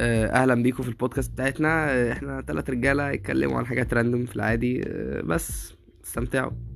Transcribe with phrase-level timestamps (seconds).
[0.00, 1.90] آه، أهلا بيكم في البودكاست بتاعتنا.
[1.90, 4.82] آه، إحنا ثلاث رجالة يتكلموا عن حاجات راندوم في العادي.
[4.86, 5.74] آه، بس
[6.04, 6.69] استمتعوا.